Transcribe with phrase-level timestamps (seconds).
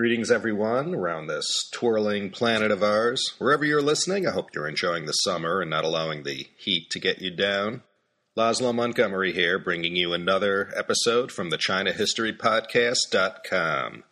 [0.00, 3.34] Greetings, everyone, around this twirling planet of ours.
[3.36, 6.98] Wherever you're listening, I hope you're enjoying the summer and not allowing the heat to
[6.98, 7.82] get you down.
[8.34, 14.04] Laszlo Montgomery here, bringing you another episode from the ChinaHistoryPodcast.com.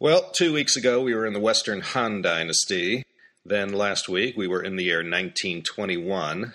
[0.00, 3.04] Well, two weeks ago we were in the Western Han Dynasty.
[3.44, 6.54] Then last week we were in the year 1921.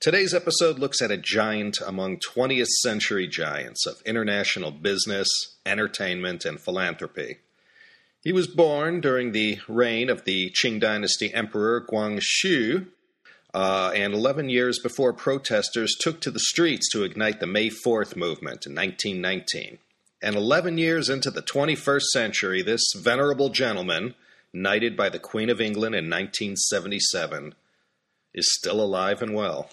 [0.00, 5.28] Today's episode looks at a giant among 20th century giants of international business,
[5.66, 7.40] entertainment, and philanthropy.
[8.22, 12.86] He was born during the reign of the Qing Dynasty Emperor Guangxu,
[13.52, 18.14] uh, and 11 years before protesters took to the streets to ignite the May 4th
[18.14, 19.78] movement in 1919.
[20.22, 24.14] And 11 years into the 21st century, this venerable gentleman,
[24.52, 27.56] knighted by the Queen of England in 1977,
[28.32, 29.68] is still alive and well.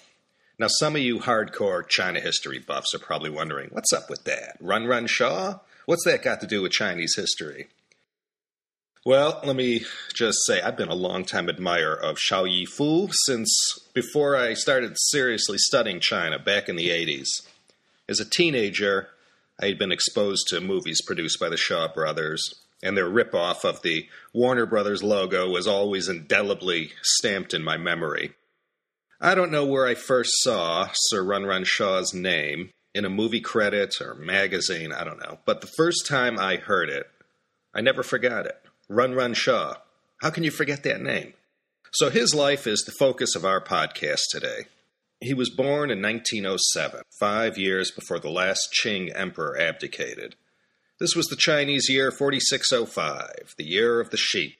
[0.57, 4.57] Now, some of you hardcore China history buffs are probably wondering, what's up with that?
[4.59, 5.59] Run Run Shaw?
[5.85, 7.67] What's that got to do with Chinese history?
[9.09, 13.49] Well, let me just say I've been a long-time admirer of Shao Yifu since
[13.91, 17.25] before I started seriously studying China back in the 80s.
[18.07, 19.07] As a teenager,
[19.59, 23.81] I had been exposed to movies produced by the Shaw brothers, and their ripoff of
[23.81, 28.33] the Warner Brothers logo was always indelibly stamped in my memory.
[29.19, 33.41] I don't know where I first saw Sir Run Run Shaw's name, in a movie
[33.41, 37.09] credit or magazine, I don't know, but the first time I heard it,
[37.73, 38.61] I never forgot it.
[38.91, 39.75] Run Run Shaw.
[40.21, 41.33] How can you forget that name?
[41.91, 44.65] So his life is the focus of our podcast today.
[45.21, 50.35] He was born in 1907, five years before the last Qing emperor abdicated.
[50.99, 54.57] This was the Chinese year 4605, the year of the sheep.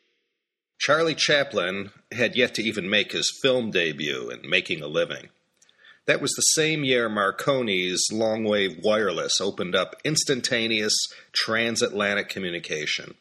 [0.77, 5.29] Charlie Chaplin had yet to even make his film debut in Making a Living.
[6.05, 10.93] That was the same year Marconi's long wave wireless opened up instantaneous
[11.33, 13.15] transatlantic communication.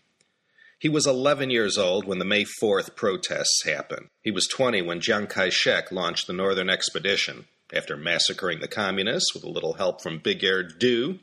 [0.80, 4.06] He was 11 years old when the May 4th protests happened.
[4.22, 9.34] He was 20 when Chiang Kai shek launched the Northern Expedition after massacring the communists
[9.34, 11.18] with a little help from Big Ear Du.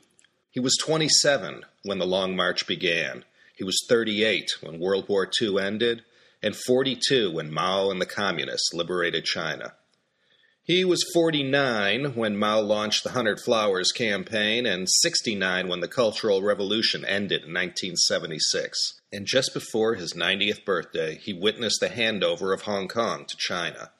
[0.50, 3.24] He was 27 when the Long March began.
[3.56, 6.02] He was 38 when World War II ended,
[6.42, 9.72] and 42 when Mao and the communists liberated China.
[10.66, 16.42] He was 49 when Mao launched the Hundred Flowers campaign, and 69 when the Cultural
[16.42, 19.00] Revolution ended in 1976.
[19.12, 23.92] And just before his 90th birthday, he witnessed the handover of Hong Kong to China.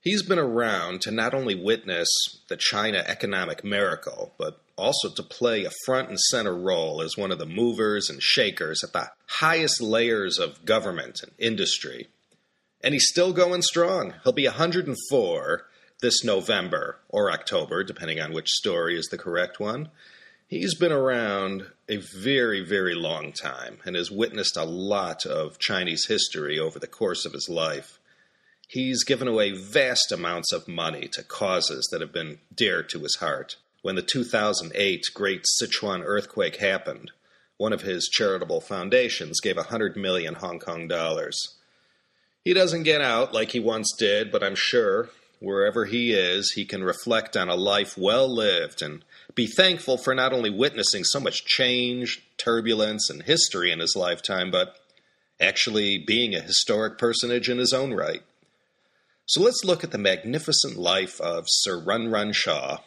[0.00, 2.08] He's been around to not only witness
[2.48, 7.30] the China economic miracle, but also to play a front and center role as one
[7.30, 12.08] of the movers and shakers at the highest layers of government and industry.
[12.82, 14.14] And he's still going strong.
[14.24, 15.66] He'll be 104
[16.04, 19.88] this November or October, depending on which story is the correct one.
[20.46, 26.04] He's been around a very, very long time and has witnessed a lot of Chinese
[26.06, 28.00] history over the course of his life.
[28.68, 33.16] He's given away vast amounts of money to causes that have been dear to his
[33.16, 33.56] heart.
[33.80, 37.12] When the 2008 Great Sichuan earthquake happened,
[37.56, 41.40] one of his charitable foundations gave 100 million Hong Kong dollars.
[42.44, 45.08] He doesn't get out like he once did, but I'm sure
[45.40, 50.14] wherever he is, he can reflect on a life well lived and be thankful for
[50.14, 54.76] not only witnessing so much change, turbulence, and history in his lifetime, but
[55.40, 58.22] actually being a historic personage in his own right.
[59.26, 62.78] So let's look at the magnificent life of Sir Run Run Shaw.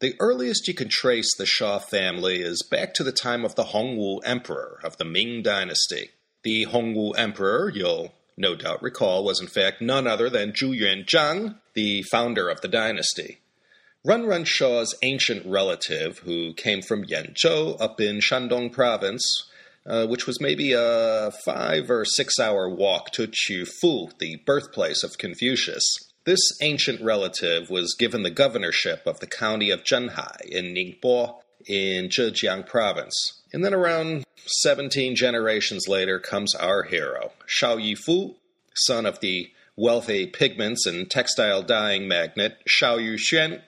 [0.00, 3.64] The earliest you can trace the Shaw family is back to the time of the
[3.64, 6.10] Hongwu Emperor of the Ming Dynasty.
[6.42, 11.56] The Hongwu Emperor, you'll no doubt recall, was in fact none other than Zhu Yuanzhang,
[11.74, 13.38] the founder of the dynasty.
[14.04, 19.24] Run Run Shaw's ancient relative, who came from Yanzhou up in Shandong province,
[19.86, 25.18] uh, which was maybe a five or six hour walk to Qufu, the birthplace of
[25.18, 25.84] Confucius.
[26.24, 31.36] This ancient relative was given the governorship of the county of Zhenhai in Ningbo
[31.66, 33.42] in Zhejiang province.
[33.52, 38.34] And then around 17 generations later comes our hero, Shao Yifu,
[38.74, 43.62] son of the wealthy pigments and textile dyeing magnate Shao Yuxuan.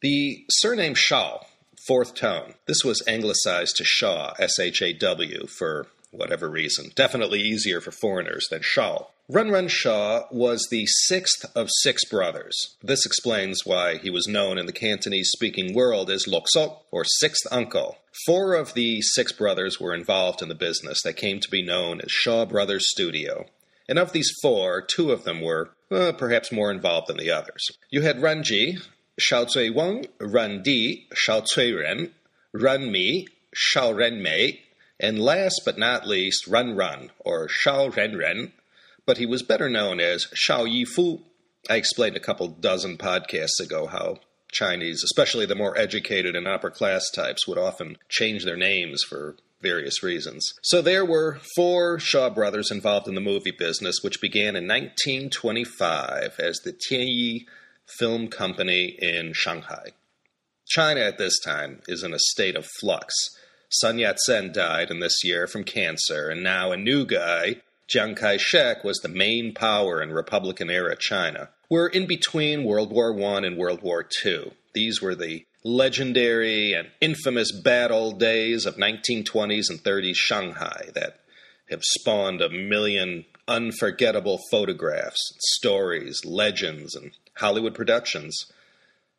[0.00, 1.46] The surname Shao,
[1.86, 6.90] fourth tone, this was anglicized to Shaw, S H A W, for whatever reason.
[6.94, 9.08] Definitely easier for foreigners than Shao.
[9.30, 12.76] Run Run Shaw was the sixth of six brothers.
[12.82, 17.06] This explains why he was known in the Cantonese speaking world as Lok Sok, or
[17.06, 17.96] sixth uncle.
[18.26, 22.02] Four of the six brothers were involved in the business that came to be known
[22.02, 23.46] as Shaw Brothers Studio.
[23.88, 27.66] And of these four, two of them were uh, perhaps more involved than the others.
[27.88, 28.76] You had Run Ji,
[29.18, 32.12] Shao Cui Wang, Ren Di, Shao Cui Ren,
[32.52, 34.60] Ren Mi, Shao Ren Mei,
[35.00, 38.52] And last but not least, Run Run, or Shao Ren Ren,
[39.06, 41.22] but he was better known as Shao Yifu.
[41.68, 44.18] I explained a couple dozen podcasts ago how
[44.52, 49.36] Chinese, especially the more educated and upper class types, would often change their names for
[49.60, 50.52] various reasons.
[50.62, 56.38] So there were four Shaw brothers involved in the movie business, which began in 1925
[56.38, 57.46] as the Tianyi
[57.98, 59.90] Film Company in Shanghai.
[60.66, 63.14] China at this time is in a state of flux.
[63.70, 68.14] Sun Yat sen died in this year from cancer, and now a new guy, Chiang
[68.14, 71.50] Kai shek, was the main power in Republican era China.
[71.68, 74.52] We're in between World War I and World War II.
[74.74, 81.20] These were the legendary and infamous bad old days of 1920s and 30s Shanghai that
[81.70, 88.46] have spawned a million unforgettable photographs, stories, legends, and Hollywood productions.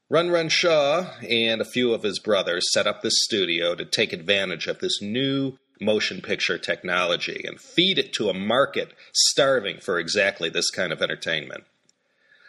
[0.09, 4.13] Run Run Shaw and a few of his brothers set up this studio to take
[4.13, 9.99] advantage of this new motion picture technology and feed it to a market starving for
[9.99, 11.63] exactly this kind of entertainment.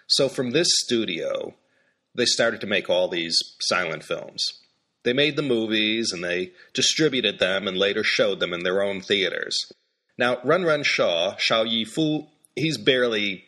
[0.06, 1.54] So, from this studio,
[2.14, 4.42] they started to make all these silent films.
[5.02, 9.00] They made the movies and they distributed them and later showed them in their own
[9.00, 9.56] theaters.
[10.18, 13.44] Now, Run Run Shaw, Shao Yifu, he's barely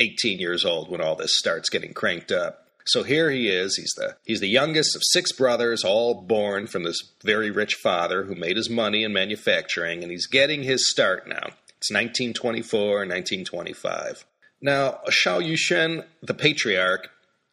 [0.00, 2.65] 18 years old when all this starts getting cranked up.
[2.86, 3.76] So here he is.
[3.76, 8.24] He's the he's the youngest of six brothers, all born from this very rich father
[8.24, 11.50] who made his money in manufacturing, and he's getting his start now.
[11.78, 14.24] It's 1924, 1925.
[14.60, 17.10] Now, Shao Yusheng, the patriarch,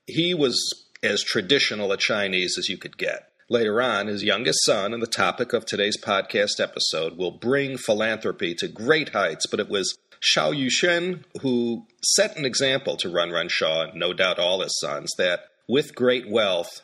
[0.08, 0.58] he was
[1.02, 3.30] as traditional a Chinese as you could get.
[3.50, 8.56] Later on, his youngest son, and the topic of today's podcast episode, will bring philanthropy
[8.56, 13.50] to great heights, but it was Shao Yusheng, who set an example to Run Run
[13.50, 16.82] Shaw, no doubt all his sons, that with great wealth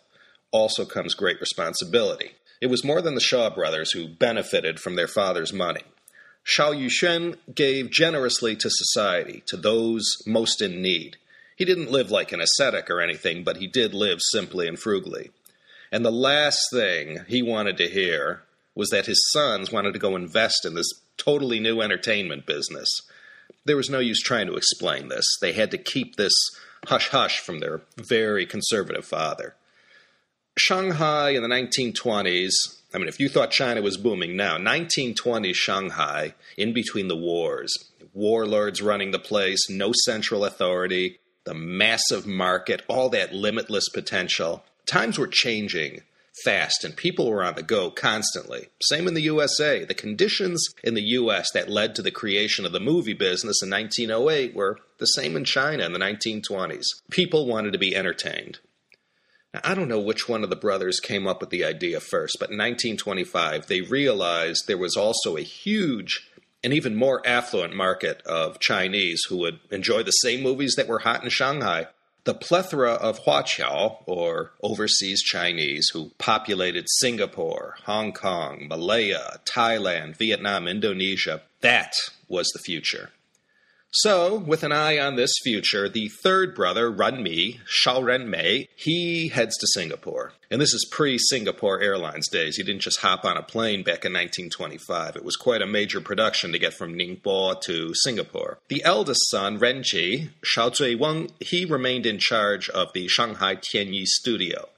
[0.51, 2.31] also comes great responsibility.
[2.59, 5.83] It was more than the Shaw brothers who benefited from their father's money.
[6.43, 11.15] Shao Yusheng gave generously to society, to those most in need.
[11.55, 15.31] He didn't live like an ascetic or anything, but he did live simply and frugally.
[15.93, 18.43] And the last thing he wanted to hear
[18.75, 22.89] was that his sons wanted to go invest in this totally new entertainment business
[23.69, 25.25] there was no use trying to explain this.
[25.39, 26.33] They had to keep this
[26.87, 29.55] hush hush from their very conservative father.
[30.57, 32.51] Shanghai in the 1920s,
[32.95, 37.71] I mean, if you thought China was booming now, 1920s Shanghai, in between the wars,
[38.11, 44.63] warlords running the place, no central authority, the massive market, all that limitless potential.
[44.87, 46.01] Times were changing
[46.43, 48.69] fast and people were on the go constantly.
[48.81, 49.83] Same in the USA.
[49.83, 53.69] The conditions in the US that led to the creation of the movie business in
[53.69, 56.85] 1908 were the same in China in the 1920s.
[57.11, 58.59] People wanted to be entertained.
[59.53, 62.37] Now, I don't know which one of the brothers came up with the idea first,
[62.39, 66.29] but in 1925 they realized there was also a huge
[66.63, 70.99] and even more affluent market of Chinese who would enjoy the same movies that were
[70.99, 71.87] hot in Shanghai
[72.23, 80.67] the plethora of Huaqiao, or overseas Chinese, who populated Singapore, Hong Kong, Malaya, Thailand, Vietnam,
[80.67, 81.93] Indonesia, that
[82.27, 83.11] was the future.
[83.91, 88.67] So, with an eye on this future, the third brother, Run Mi, Shao Ren Mei,
[88.75, 90.33] he heads to Singapore.
[90.51, 92.57] And this is pre Singapore Airlines days.
[92.57, 95.15] He didn't just hop on a plane back in 1925.
[95.15, 98.59] It was quite a major production to get from Ningbo to Singapore.
[98.67, 104.05] The eldest son, Ren Ji, Shao Weng, he remained in charge of the Shanghai Tianyi
[104.05, 104.69] studio.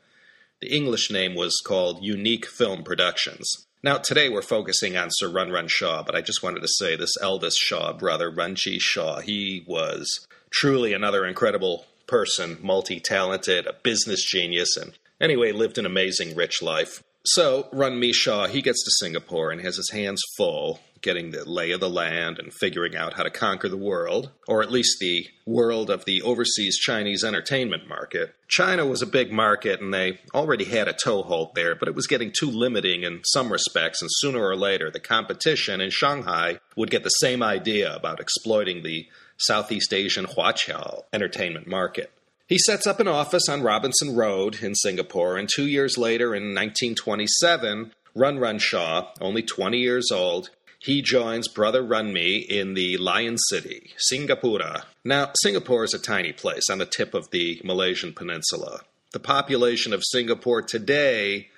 [0.62, 3.68] The English name was called Unique Film Productions.
[3.84, 6.96] Now, today we're focusing on Sir Run Run Shaw, but I just wanted to say
[6.96, 13.74] this eldest Shaw brother, Runchi Shaw, he was truly another incredible person, multi talented, a
[13.74, 17.02] business genius, and anyway, lived an amazing, rich life.
[17.26, 21.50] So, Run Mi Shaw, he gets to Singapore and has his hands full getting the
[21.50, 25.00] lay of the land and figuring out how to conquer the world, or at least
[25.00, 28.36] the world of the overseas Chinese entertainment market.
[28.48, 32.08] China was a big market and they already had a toehold there, but it was
[32.08, 36.92] getting too limiting in some respects, and sooner or later the competition in Shanghai would
[36.92, 42.12] get the same idea about exploiting the Southeast Asian Huaqiao entertainment market.
[42.48, 46.54] He sets up an office on Robinson Road in Singapore, and two years later, in
[46.54, 50.50] 1927, Run Run Shaw, only 20 years old,
[50.82, 54.86] he joins Brother Runmi in the Lion City, Singapura.
[55.06, 58.82] Now, Singapore is a tiny place on the tip of the Malaysian peninsula.
[59.14, 61.50] The population of Singapore today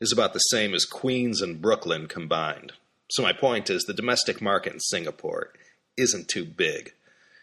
[0.00, 2.72] is about the same as Queens and Brooklyn combined.
[3.10, 5.52] So, my point is the domestic market in Singapore
[5.98, 6.94] isn't too big.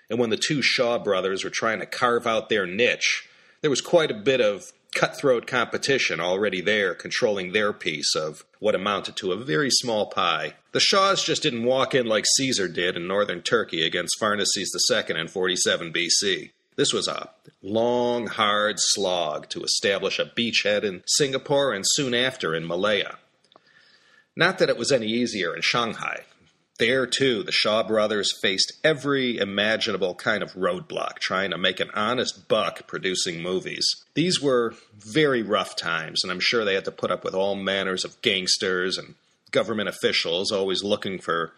[0.09, 3.29] And when the two Shaw brothers were trying to carve out their niche,
[3.61, 8.75] there was quite a bit of cutthroat competition already there controlling their piece of what
[8.75, 10.55] amounted to a very small pie.
[10.71, 15.19] The Shaws just didn't walk in like Caesar did in northern Turkey against Pharnaces II
[15.19, 16.51] in 47 BC.
[16.75, 17.29] This was a
[17.61, 23.17] long, hard slog to establish a beachhead in Singapore and soon after in Malaya.
[24.35, 26.21] Not that it was any easier in Shanghai.
[26.79, 31.91] There, too, the Shaw brothers faced every imaginable kind of roadblock trying to make an
[31.93, 33.85] honest buck producing movies.
[34.13, 37.55] These were very rough times, and I'm sure they had to put up with all
[37.55, 39.15] manners of gangsters and
[39.51, 41.51] government officials always looking for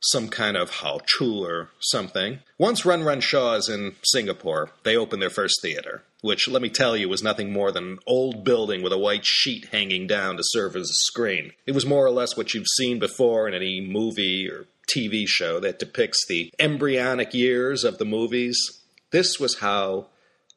[0.00, 2.40] some kind of hao chu or something.
[2.58, 6.96] Once Run Run Shaw's in Singapore, they opened their first theater, which, let me tell
[6.96, 10.42] you, was nothing more than an old building with a white sheet hanging down to
[10.44, 11.52] serve as a screen.
[11.66, 15.58] It was more or less what you've seen before in any movie or TV show
[15.60, 18.58] that depicts the embryonic years of the movies.
[19.10, 20.08] This was how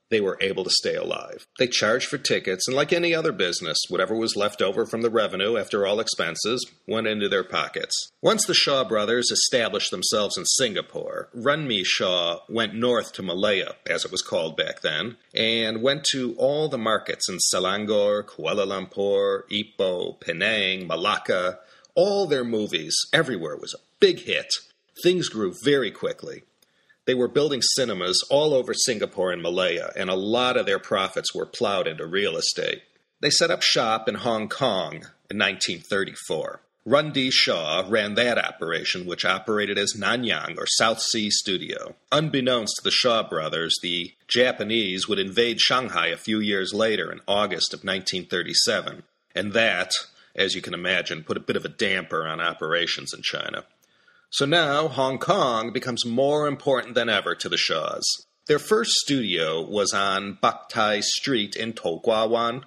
[0.09, 1.45] they were able to stay alive.
[1.57, 5.09] They charged for tickets, and like any other business, whatever was left over from the
[5.09, 8.11] revenue after all expenses went into their pockets.
[8.21, 14.05] Once the Shaw brothers established themselves in Singapore, Runme Shaw went north to Malaya, as
[14.05, 19.43] it was called back then, and went to all the markets in Selangor, Kuala Lumpur,
[19.51, 21.59] Ipoh, Penang, Malacca.
[21.95, 24.53] All their movies, everywhere, was a big hit.
[25.03, 26.43] Things grew very quickly.
[27.09, 31.33] They were building cinemas all over Singapore and Malaya, and a lot of their profits
[31.33, 32.83] were plowed into real estate.
[33.19, 34.93] They set up shop in Hong Kong
[35.27, 36.61] in 1934.
[36.85, 41.95] Runde Shaw ran that operation, which operated as Nanyang or South Sea Studio.
[42.11, 47.21] Unbeknownst to the Shaw brothers, the Japanese would invade Shanghai a few years later in
[47.27, 49.01] August of 1937,
[49.33, 49.93] and that,
[50.35, 53.63] as you can imagine, put a bit of a damper on operations in China.
[54.31, 58.05] So now Hong Kong becomes more important than ever to the Shaws.
[58.45, 62.63] Their first studio was on Bak Tai Street in To Kwa Wan,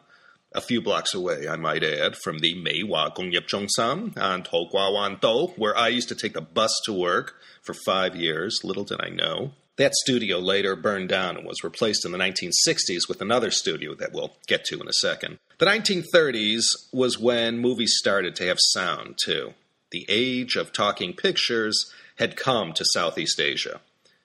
[0.52, 4.66] a few blocks away, I might add, from the Mei Wa Gongyep Zhongsam on To
[4.70, 8.58] Kwa Wan Do, where I used to take the bus to work for five years.
[8.64, 9.52] Little did I know.
[9.76, 14.12] That studio later burned down and was replaced in the 1960s with another studio that
[14.12, 15.38] we'll get to in a second.
[15.58, 19.54] The 1930s was when movies started to have sound, too
[19.92, 23.80] the age of talking pictures had come to Southeast Asia.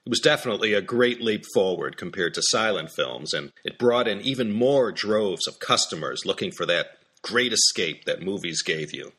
[0.05, 4.21] It was definitely a great leap forward compared to silent films, and it brought in
[4.21, 9.11] even more droves of customers looking for that great escape that movies gave you.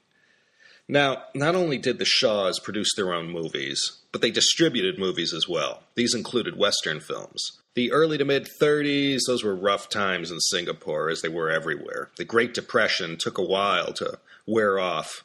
[0.89, 5.47] Now, not only did the Shaws produce their own movies, but they distributed movies as
[5.47, 5.83] well.
[5.95, 7.61] These included Western films.
[7.75, 12.11] The early to mid 30s, those were rough times in Singapore, as they were everywhere.
[12.17, 15.23] The Great Depression took a while to wear off,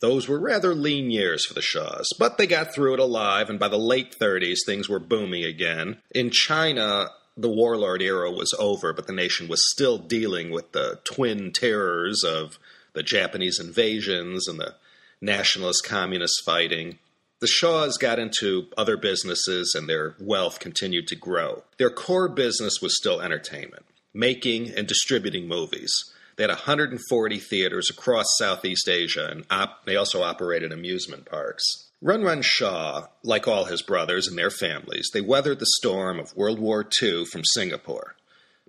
[0.00, 3.58] those were rather lean years for the Shaws, but they got through it alive, and
[3.58, 5.98] by the late 30s, things were booming again.
[6.14, 11.00] In China, the warlord era was over, but the nation was still dealing with the
[11.04, 12.58] twin terrors of
[12.92, 14.74] the Japanese invasions and the
[15.20, 16.98] nationalist communist fighting.
[17.40, 21.64] The Shaws got into other businesses and their wealth continued to grow.
[21.78, 25.92] Their core business was still entertainment, making and distributing movies.
[26.36, 31.62] They had 140 theaters across Southeast Asia, and op- they also operated amusement parks.
[32.00, 36.36] Run Run Shaw, like all his brothers and their families, they weathered the storm of
[36.36, 38.16] World War II from Singapore.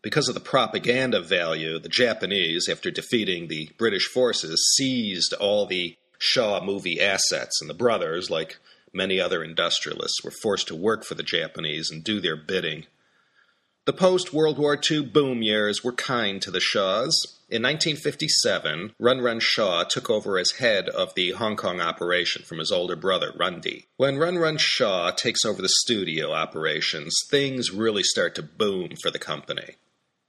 [0.01, 5.98] Because of the propaganda value, the Japanese, after defeating the British forces, seized all the
[6.19, 8.57] Shaw movie assets, and the brothers, like
[8.93, 12.86] many other industrialists, were forced to work for the Japanese and do their bidding.
[13.86, 17.38] The post World War II boom years were kind to the Shaws.
[17.51, 22.58] In 1957, Run Run Shaw took over as head of the Hong Kong operation from
[22.58, 23.84] his older brother, Runde.
[23.98, 29.12] When Run Run Shaw takes over the studio operations, things really start to boom for
[29.12, 29.75] the company.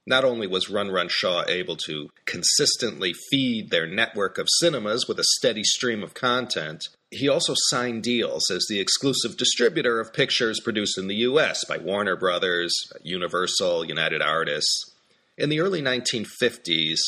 [0.05, 5.17] Not only was Run Run Shaw able to consistently feed their network of cinemas with
[5.17, 10.59] a steady stream of content, he also signed deals as the exclusive distributor of pictures
[10.59, 11.63] produced in the U.S.
[11.65, 14.93] by Warner Brothers, Universal, United Artists.
[15.37, 16.99] In the early 1950s,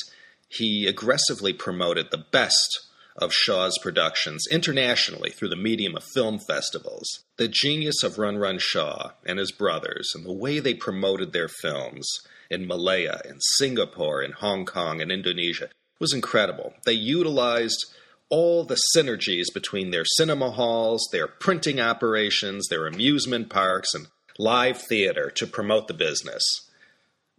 [0.48, 2.88] he aggressively promoted the best
[3.18, 7.26] of Shaw's productions internationally through the medium of film festivals.
[7.38, 11.50] The genius of Run Run Shaw and his brothers and the way they promoted their
[11.50, 12.08] films
[12.50, 16.74] in Malaya, in Singapore, in Hong Kong, and Indonesia was incredible.
[16.86, 17.94] They utilized
[18.30, 24.08] all the synergies between their cinema halls, their printing operations, their amusement parks, and
[24.38, 26.44] live theater to promote the business.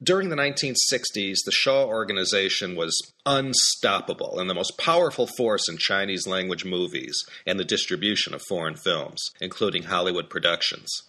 [0.03, 6.27] During the 1960s, the Shaw organization was unstoppable and the most powerful force in Chinese
[6.27, 11.03] language movies and the distribution of foreign films, including Hollywood productions.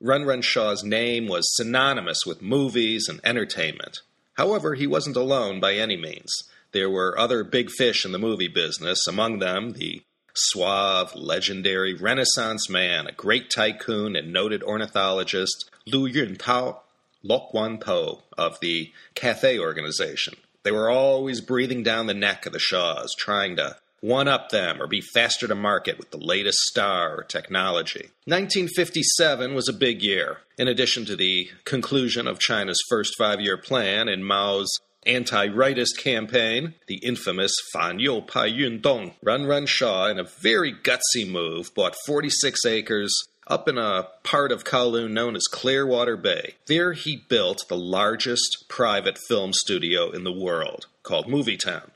[0.00, 3.98] Run Run Shaw's name was synonymous with movies and entertainment.
[4.34, 6.32] However, he wasn't alone by any means.
[6.72, 10.02] There were other big fish in the movie business, among them the
[10.34, 16.78] suave, legendary Renaissance man, a great tycoon and noted ornithologist, Lu Yuntao,
[17.22, 20.34] Loke Wan Tho of the Cathay organization.
[20.62, 24.80] They were always breathing down the neck of the Shaws, trying to one up them
[24.80, 28.10] or be faster to market with the latest star or technology.
[28.26, 30.38] 1957 was a big year.
[30.56, 34.70] In addition to the conclusion of China's first five year plan and Mao's
[35.08, 40.24] anti rightist campaign, the infamous Fan You Pai Yun Dong, Run Run Shaw, in a
[40.24, 46.16] very gutsy move, bought 46 acres up in a part of Kowloon known as Clearwater
[46.16, 46.54] Bay.
[46.66, 51.90] There he built the largest private film studio in the world, called Movietown.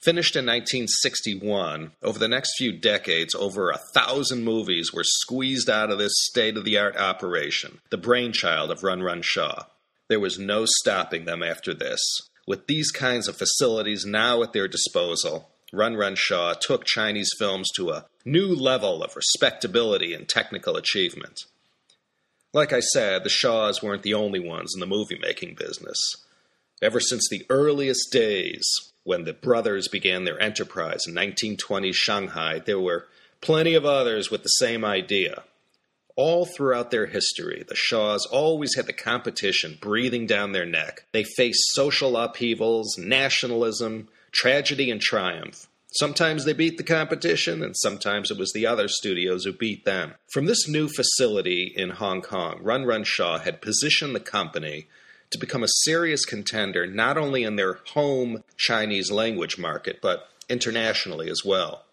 [0.00, 5.90] Finished in 1961, over the next few decades, over a thousand movies were squeezed out
[5.90, 9.64] of this state of the art operation, the brainchild of Run Run Shaw.
[10.08, 12.00] There was no stopping them after this.
[12.50, 17.70] With these kinds of facilities now at their disposal, Run Run Shaw took Chinese films
[17.76, 21.44] to a new level of respectability and technical achievement.
[22.52, 25.96] Like I said, the Shaws weren't the only ones in the movie making business.
[26.82, 28.68] Ever since the earliest days,
[29.04, 33.06] when the brothers began their enterprise in 1920 Shanghai, there were
[33.40, 35.44] plenty of others with the same idea.
[36.16, 41.04] All throughout their history, the Shaws always had the competition breathing down their neck.
[41.12, 45.66] They faced social upheavals, nationalism, tragedy, and triumph.
[45.92, 50.14] Sometimes they beat the competition, and sometimes it was the other studios who beat them.
[50.32, 54.86] From this new facility in Hong Kong, Run Run Shaw had positioned the company
[55.30, 61.28] to become a serious contender not only in their home Chinese language market, but internationally
[61.28, 61.84] as well.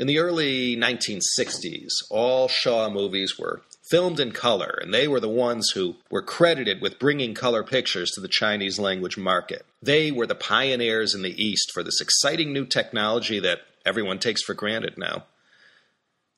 [0.00, 5.28] In the early 1960s, all Shaw movies were filmed in color, and they were the
[5.28, 9.66] ones who were credited with bringing color pictures to the Chinese language market.
[9.82, 14.42] They were the pioneers in the East for this exciting new technology that everyone takes
[14.42, 15.24] for granted now.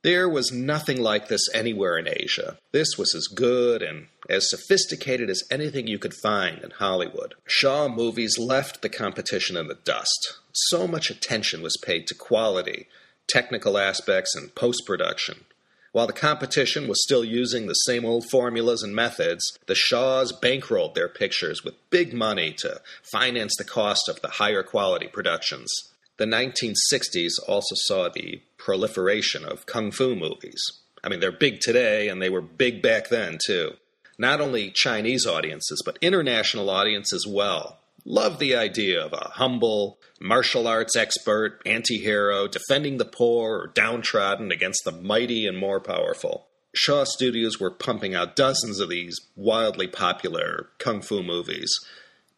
[0.02, 2.58] There was nothing like this anywhere in Asia.
[2.72, 7.36] This was as good and as sophisticated as anything you could find in Hollywood.
[7.46, 10.38] Shaw movies left the competition in the dust.
[10.50, 12.88] So much attention was paid to quality,
[13.28, 15.44] technical aspects, and post production.
[15.92, 20.94] While the competition was still using the same old formulas and methods, the Shaws bankrolled
[20.94, 25.70] their pictures with big money to finance the cost of the higher quality productions.
[26.16, 30.62] The 1960s also saw the proliferation of kung fu movies.
[31.04, 33.72] I mean, they're big today, and they were big back then, too.
[34.18, 37.80] Not only Chinese audiences, but international audiences as well.
[38.04, 43.66] Love the idea of a humble, martial arts expert, anti hero, defending the poor or
[43.68, 46.46] downtrodden against the mighty and more powerful.
[46.74, 51.70] Shaw Studios were pumping out dozens of these wildly popular kung fu movies.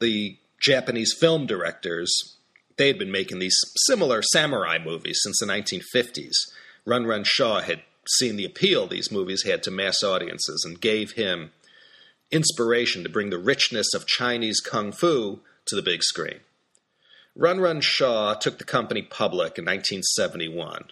[0.00, 2.12] The Japanese film directors
[2.76, 6.34] they had been making these similar samurai movies since the 1950s.
[6.84, 11.12] Run Run Shaw had seen the appeal these movies had to mass audiences and gave
[11.12, 11.52] him
[12.30, 16.40] inspiration to bring the richness of Chinese kung fu to the big screen.
[17.36, 20.84] Run Run Shaw took the company public in 1971.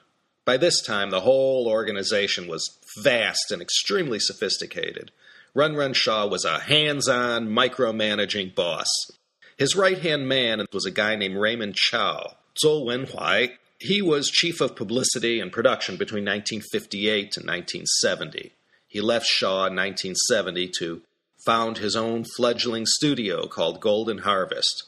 [0.45, 5.13] By this time, the whole organization was vast and extremely sophisticated.
[5.55, 8.89] Run Run Shaw was a hands on, micromanaging boss.
[9.57, 13.53] His right hand man was a guy named Raymond Chow, Zhou Wenhuai.
[13.79, 18.53] He was chief of publicity and production between 1958 and 1970.
[18.89, 21.03] He left Shaw in 1970 to
[21.45, 24.85] found his own fledgling studio called Golden Harvest.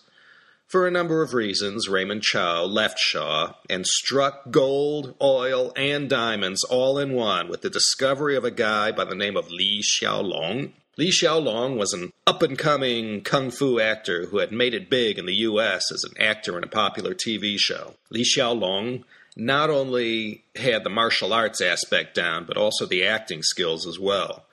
[0.67, 6.65] For a number of reasons, Raymond Chow left Shaw and struck gold, oil, and diamonds
[6.65, 10.73] all in one with the discovery of a guy by the name of Li Xiaolong,
[10.97, 15.19] Li Xiaolong was an up and coming kung fu actor who had made it big
[15.19, 17.95] in the US as an actor in a popular TV show.
[18.11, 19.03] Li Xiaolong
[19.37, 24.45] not only had the martial arts aspect down, but also the acting skills as well.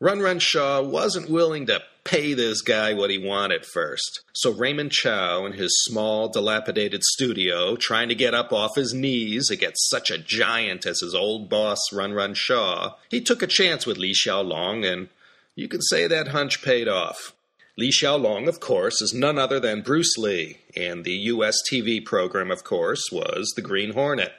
[0.00, 4.20] Run Run Shaw wasn't willing to pay this guy what he wanted first.
[4.32, 9.50] So Raymond Chow, in his small, dilapidated studio, trying to get up off his knees
[9.50, 13.86] against such a giant as his old boss Run Run Shaw, he took a chance
[13.86, 15.08] with Li Xiaolong and
[15.56, 17.34] you can say that hunch paid off.
[17.76, 22.52] Li Xiaolong, of course, is none other than Bruce Lee, and the US TV program,
[22.52, 24.32] of course, was The Green Hornet.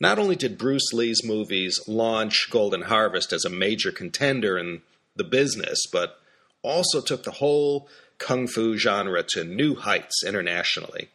[0.00, 4.80] Not only did Bruce Lee's movies launch Golden Harvest as a major contender in
[5.14, 6.18] the business, but
[6.62, 7.86] also took the whole
[8.18, 11.10] kung fu genre to new heights internationally.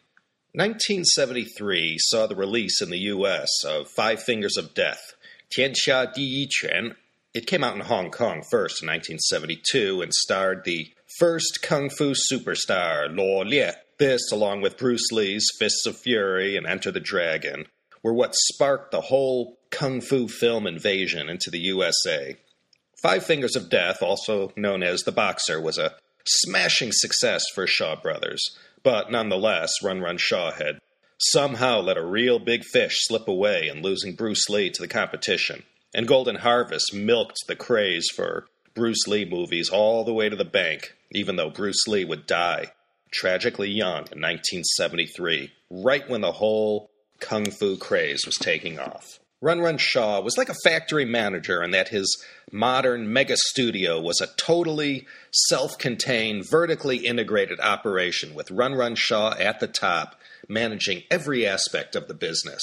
[0.52, 5.14] 1973 saw the release in the US of Five Fingers of Death,
[5.54, 6.96] Tianxia Di Yi Quan,
[7.34, 12.14] It came out in Hong Kong first in 1972 and starred the first kung fu
[12.14, 13.74] superstar, Lo Lieh.
[13.98, 17.66] This, along with Bruce Lee's Fists of Fury and Enter the Dragon,
[18.06, 22.36] were what sparked the whole kung fu film invasion into the USA.
[23.02, 27.96] Five Fingers of Death, also known as The Boxer, was a smashing success for Shaw
[28.00, 30.78] Brothers, but nonetheless, Run Run Shaw had
[31.18, 35.64] somehow let a real big fish slip away in losing Bruce Lee to the competition,
[35.92, 40.44] and Golden Harvest milked the craze for Bruce Lee movies all the way to the
[40.44, 42.70] bank, even though Bruce Lee would die
[43.10, 46.88] tragically young in 1973, right when the whole
[47.20, 49.18] kung fu craze was taking off.
[49.42, 54.20] Run Run Shaw was like a factory manager in that his modern mega studio was
[54.20, 61.02] a totally self contained, vertically integrated operation with Run Run Shaw at the top, managing
[61.10, 62.62] every aspect of the business.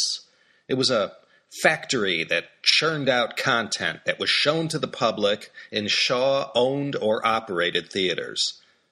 [0.68, 1.14] It was a
[1.62, 7.26] factory that churned out content that was shown to the public in Shaw owned or
[7.26, 8.42] operated theaters.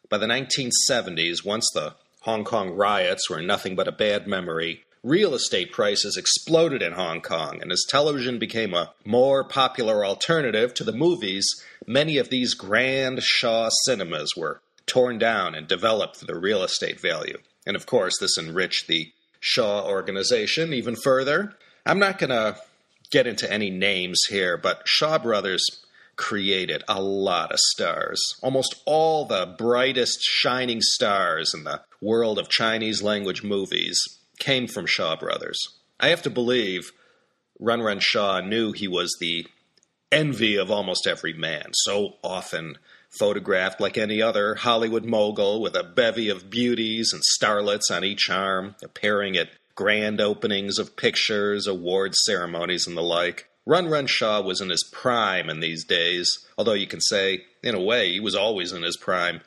[0.08, 5.34] By the 1970s, once the Hong Kong riots were nothing but a bad memory, real
[5.34, 10.84] estate prices exploded in Hong Kong, and as television became a more popular alternative to
[10.84, 11.48] the movies,
[11.88, 17.00] many of these grand Shaw cinemas were torn down and developed for their real estate
[17.00, 17.38] value.
[17.66, 21.56] And of course, this enriched the Shaw organization even further.
[21.86, 22.58] I'm not going to
[23.10, 25.64] get into any names here, but Shaw Brothers
[26.16, 28.22] created a lot of stars.
[28.44, 34.88] Almost all the brightest shining stars in the world of Chinese language movies came from
[34.88, 35.58] Shaw Brothers.
[36.00, 36.92] I have to believe
[37.60, 39.46] Run Run Shaw knew he was the
[40.12, 42.78] envy of almost every man, so often
[43.12, 48.30] photographed like any other Hollywood mogul with a bevy of beauties and starlets on each
[48.30, 53.48] arm, appearing at grand openings of pictures, awards ceremonies, and the like.
[53.66, 57.76] Run Run Shaw was in his prime in these days, although you can say, in
[57.76, 59.42] a way, he was always in his prime.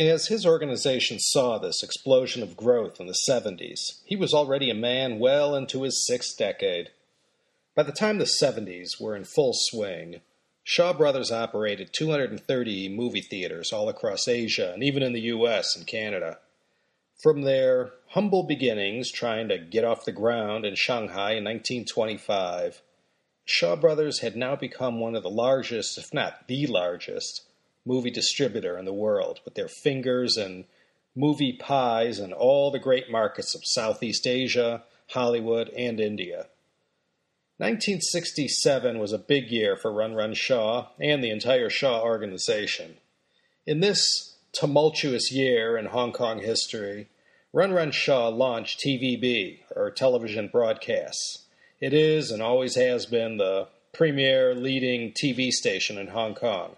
[0.00, 4.74] As his organization saw this explosion of growth in the 70s, he was already a
[4.74, 6.88] man well into his sixth decade.
[7.76, 10.22] By the time the 70s were in full swing,
[10.64, 15.86] Shaw Brothers operated 230 movie theaters all across Asia and even in the US and
[15.86, 16.38] Canada.
[17.22, 22.80] From their humble beginnings trying to get off the ground in Shanghai in 1925,
[23.44, 27.42] Shaw Brothers had now become one of the largest, if not the largest,
[27.84, 30.64] movie distributor in the world with their fingers and
[31.16, 36.46] movie pies in all the great markets of Southeast Asia, Hollywood, and India.
[37.58, 42.96] 1967 was a big year for Run Run Shaw and the entire Shaw organization.
[43.66, 47.08] In this tumultuous year in Hong Kong history,
[47.52, 51.44] Run Run Shaw launched TVB, or television broadcasts.
[51.80, 56.76] It is and always has been the premier leading TV station in Hong Kong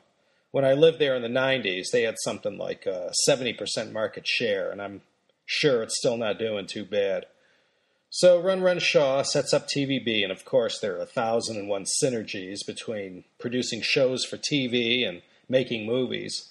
[0.53, 4.71] when I lived there in the 90s, they had something like a 70% market share,
[4.71, 5.01] and I'm
[5.47, 7.25] sure it's still not doing too bad.
[8.11, 11.69] So Run Run Shaw sets up TVB, and of course, there are a thousand and
[11.69, 16.51] one synergies between producing shows for TV and making movies.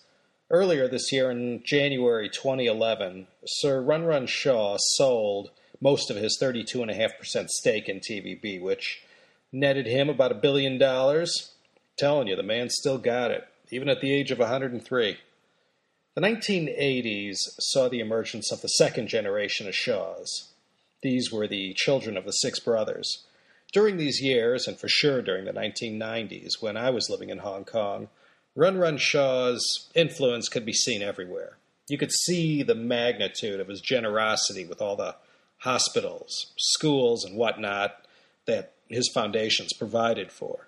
[0.49, 7.49] Earlier this year, in January 2011, Sir Run Run Shaw sold most of his 32.5%
[7.49, 9.03] stake in TVB, which
[9.51, 11.53] netted him about a billion dollars.
[11.97, 15.17] telling you, the man still got it even at the age of 103.
[16.13, 20.49] The 1980s saw the emergence of the second generation of Shaws.
[21.01, 23.25] These were the children of the six brothers.
[23.71, 27.63] During these years, and for sure during the 1990s when I was living in Hong
[27.63, 28.09] Kong,
[28.55, 31.57] Run Run Shaw's influence could be seen everywhere.
[31.87, 35.15] You could see the magnitude of his generosity with all the
[35.59, 38.05] hospitals, schools, and whatnot
[38.45, 40.67] that his foundations provided for.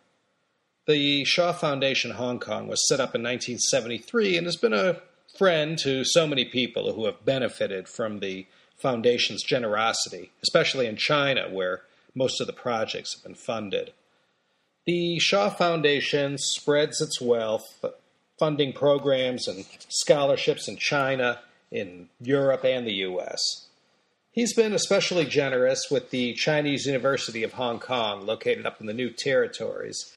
[0.86, 5.02] The Shaw Foundation Hong Kong was set up in 1973 and has been a
[5.38, 11.48] friend to so many people who have benefited from the foundation's generosity, especially in China,
[11.50, 13.94] where most of the projects have been funded.
[14.86, 17.84] The Shaw Foundation spreads its wealth,
[18.38, 21.40] funding programs and scholarships in China,
[21.72, 23.68] in Europe, and the U.S.
[24.34, 28.94] He's been especially generous with the Chinese University of Hong Kong, located up in the
[28.94, 30.14] New Territories,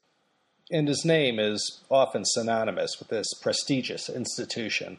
[0.71, 4.99] and his name is often synonymous with this prestigious institution.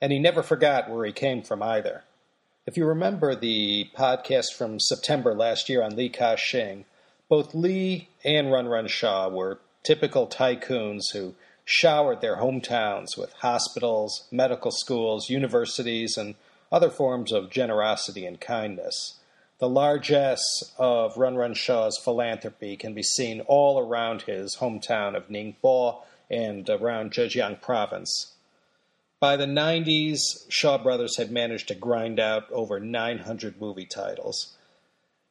[0.00, 2.04] And he never forgot where he came from either.
[2.66, 6.84] If you remember the podcast from September last year on Li Ka-shing,
[7.28, 14.28] both Li and Run Run Shaw were typical tycoons who showered their hometowns with hospitals,
[14.30, 16.34] medical schools, universities, and
[16.70, 19.18] other forms of generosity and kindness.
[19.62, 25.28] The largesse of Run Run Shaw's philanthropy can be seen all around his hometown of
[25.28, 28.34] Ningbo and around Zhejiang province.
[29.20, 34.56] By the 90s, Shaw Brothers had managed to grind out over 900 movie titles.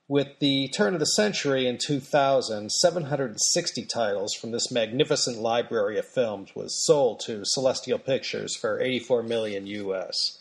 [0.08, 6.06] With the turn of the century in 2000, 760 titles from this magnificent library of
[6.06, 10.40] films was sold to Celestial Pictures for 84 million US.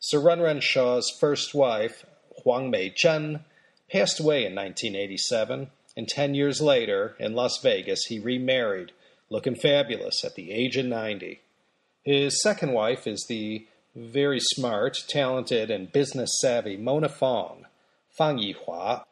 [0.00, 2.06] Sir Run Run Shaw's first wife,
[2.42, 3.44] Huang Mei Chen,
[3.90, 8.92] passed away in 1987, and 10 years later, in Las Vegas, he remarried,
[9.30, 11.40] looking fabulous at the age of 90.
[12.04, 17.66] His second wife is the very smart, talented, and business savvy Mona Fong,
[18.16, 19.02] Fang Yihua,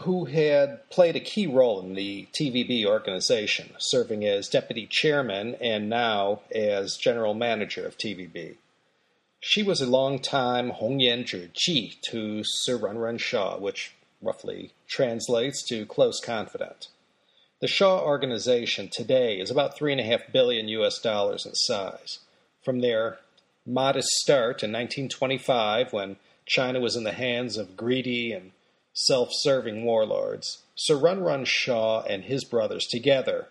[0.00, 5.88] who had played a key role in the TVB organization, serving as deputy chairman and
[5.88, 8.56] now as general manager of TVB.
[9.48, 15.86] She was a long-time Hongyan Ji to Sir Run Run Shaw, which roughly translates to
[15.86, 16.88] close confidant.
[17.60, 22.18] The Shaw organization today is about three and a half billion US dollars in size.
[22.64, 23.20] From their
[23.64, 28.50] modest start in 1925, when China was in the hands of greedy and
[28.94, 33.46] self serving warlords, Sir Run Run Shaw and his brothers together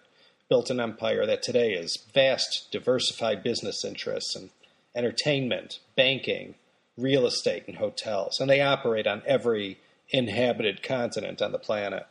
[0.49, 4.49] built an empire that today is vast, diversified business interests in
[4.95, 6.55] entertainment, banking,
[6.97, 9.79] real estate, and hotels, and they operate on every
[10.09, 12.05] inhabited continent on the planet.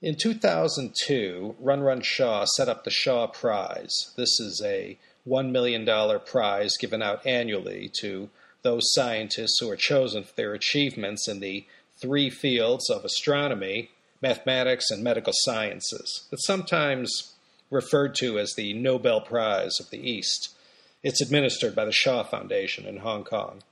[0.00, 4.12] In 2002, Run Run Shaw set up the Shaw Prize.
[4.16, 5.86] This is a $1 million
[6.26, 8.28] prize given out annually to
[8.62, 11.64] those scientists who are chosen for their achievements in the
[12.00, 13.90] three fields of astronomy,
[14.20, 16.26] mathematics, and medical sciences.
[16.32, 17.34] It's sometimes
[17.70, 20.54] referred to as the Nobel Prize of the East.
[21.02, 23.62] It's administered by the Shaw Foundation in Hong Kong.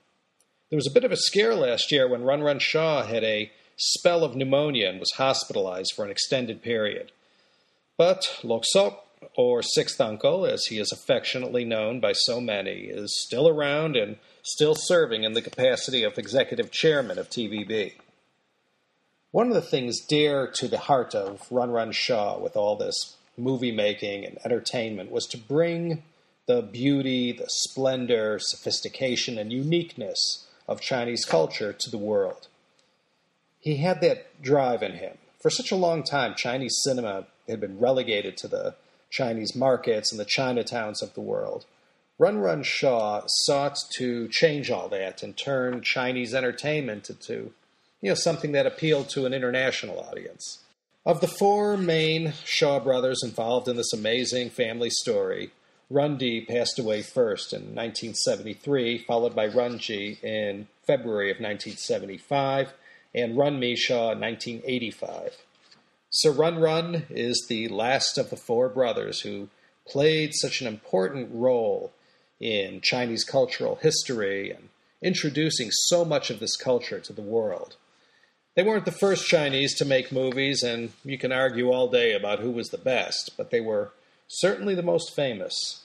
[0.69, 3.53] There was a bit of a scare last year when Run Run Shaw had a
[3.77, 7.13] spell of pneumonia and was hospitalized for an extended period.
[7.97, 13.23] But Lok Sok, or Sixth Uncle, as he is affectionately known by so many, is
[13.23, 17.93] still around and still serving in the capacity of executive chairman of TVB.
[19.31, 23.17] One of the things dear to the heart of Run Run Shaw with all this
[23.37, 26.03] movie making and entertainment was to bring
[26.51, 32.49] the beauty, the splendor, sophistication, and uniqueness of Chinese culture to the world.
[33.61, 35.19] He had that drive in him.
[35.41, 38.75] For such a long time, Chinese cinema had been relegated to the
[39.11, 41.67] Chinese markets and the Chinatowns of the world.
[42.19, 47.53] Run Run Shaw sought to change all that and turn Chinese entertainment into
[48.01, 50.65] you know, something that appealed to an international audience.
[51.07, 55.53] Of the four main Shaw brothers involved in this amazing family story,
[55.91, 62.73] Runji passed away first in 1973, followed by Runji in February of 1975,
[63.15, 65.37] and Runmi Shaw in 1985.
[66.11, 69.49] Sir Run Run is the last of the four brothers who
[69.87, 71.93] played such an important role
[72.39, 74.69] in Chinese cultural history and
[75.03, 77.77] introducing so much of this culture to the world.
[78.55, 82.41] They weren't the first Chinese to make movies, and you can argue all day about
[82.41, 83.93] who was the best, but they were
[84.31, 85.85] certainly the most famous.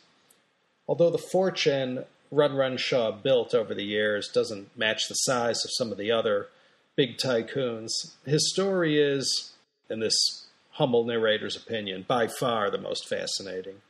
[0.87, 5.71] Although the fortune Run Run Shaw built over the years doesn't match the size of
[5.73, 6.49] some of the other
[6.95, 7.89] big tycoons,
[8.25, 9.53] his story is,
[9.89, 13.81] in this humble narrator's opinion, by far the most fascinating.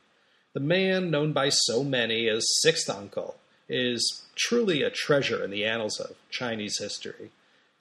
[0.54, 3.36] The man known by so many as Sixth Uncle
[3.68, 7.30] is truly a treasure in the annals of Chinese history.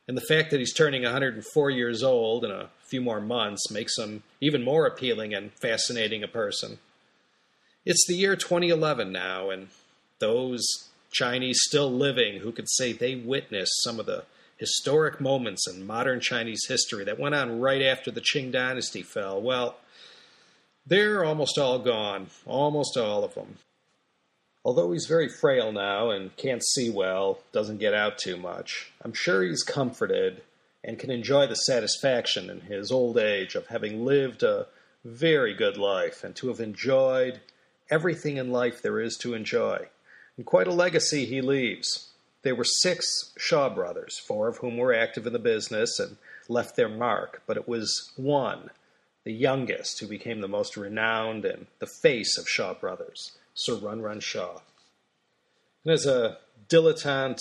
[0.07, 3.97] And the fact that he's turning 104 years old in a few more months makes
[3.97, 6.77] him even more appealing and fascinating a person.
[7.85, 9.69] It's the year 2011 now, and
[10.19, 10.65] those
[11.11, 14.25] Chinese still living who could say they witnessed some of the
[14.57, 19.41] historic moments in modern Chinese history that went on right after the Qing dynasty fell,
[19.41, 19.77] well,
[20.85, 23.57] they're almost all gone, almost all of them.
[24.65, 29.13] Although he's very frail now and can't see well, doesn't get out too much, I'm
[29.13, 30.41] sure he's comforted
[30.83, 34.65] and can enjoy the satisfaction in his old age of having lived a
[35.03, 37.41] very good life and to have enjoyed
[37.91, 39.87] everything in life there is to enjoy.
[40.35, 42.09] And quite a legacy he leaves.
[42.41, 46.17] There were six Shaw brothers, four of whom were active in the business and
[46.49, 48.71] left their mark, but it was one,
[49.25, 53.33] the youngest, who became the most renowned and the face of Shaw Brothers.
[53.55, 54.59] Sir Run Run Shaw.
[55.83, 56.37] And as a
[56.69, 57.39] dilettante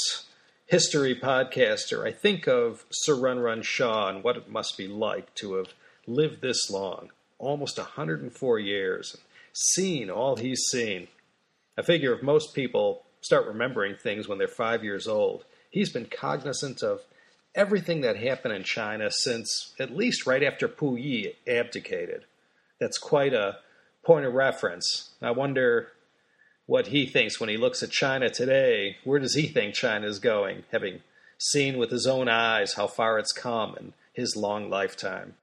[0.67, 5.35] history podcaster, I think of Sir Run Run Shaw and what it must be like
[5.37, 5.75] to have
[6.07, 9.23] lived this long, almost 104 years, and
[9.53, 11.09] seen all he's seen.
[11.77, 16.07] I figure if most people start remembering things when they're five years old, he's been
[16.07, 17.01] cognizant of
[17.55, 22.25] everything that happened in China since at least right after Puyi abdicated.
[22.79, 23.59] That's quite a
[24.05, 25.11] point of reference.
[25.23, 25.89] I wonder
[26.67, 28.97] what he thinks when he looks at China today.
[29.05, 31.01] Where does he think China is going, having
[31.39, 35.35] seen with his own eyes how far it's come in his long lifetime?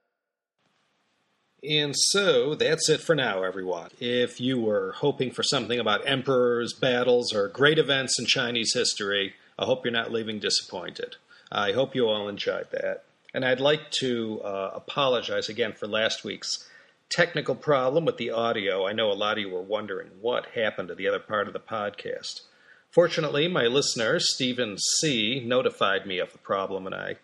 [1.64, 3.90] And so that's it for now, everyone.
[4.00, 9.36] If you were hoping for something about emperors, battles, or great events in Chinese history,
[9.60, 11.18] I hope you're not leaving disappointed.
[11.52, 13.04] I hope you all enjoyed that.
[13.34, 16.68] And I'd like to uh, apologize again for last week's
[17.12, 18.88] technical problem with the audio.
[18.88, 21.54] I know a lot of you were wondering what happened to the other part of
[21.54, 22.42] the podcast.
[22.90, 27.18] Fortunately, my listener, Stephen C., notified me of the problem, and I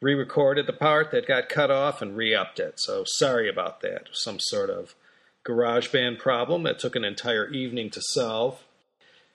[0.00, 2.80] re recorded the part that got cut off and re upped it.
[2.80, 4.08] So sorry about that.
[4.12, 4.94] Some sort of
[5.46, 8.64] GarageBand problem that took an entire evening to solve.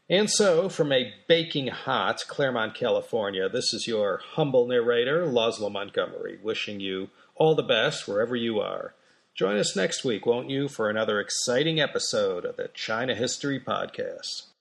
[0.10, 6.38] And so, from a baking hot Claremont, California, this is your humble narrator, Laszlo Montgomery,
[6.44, 8.94] wishing you all the best wherever you are.
[9.36, 14.55] Join us next week, won't you, for another exciting episode of the China History Podcast.